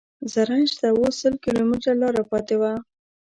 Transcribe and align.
زرنج 0.33 0.69
ته 0.79 0.87
اوس 0.97 1.13
سل 1.21 1.33
کیلومتره 1.45 1.93
لاره 2.01 2.23
پاتې 2.31 2.55
وه. 2.61 2.71